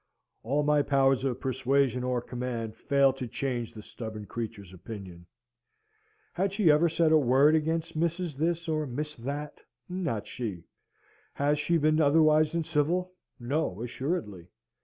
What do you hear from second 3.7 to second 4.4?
the stubborn